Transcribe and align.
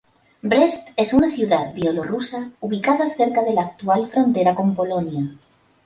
Brest 0.41 0.87
es 0.97 1.13
una 1.13 1.29
ciudad 1.29 1.75
bielorrusa 1.75 2.49
ubicada 2.61 3.11
cerca 3.11 3.43
de 3.43 3.53
la 3.53 3.61
actual 3.61 4.07
frontera 4.07 4.55
con 4.55 4.73
Polonia. 4.73 5.29